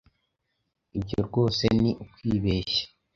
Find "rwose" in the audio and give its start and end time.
1.27-1.63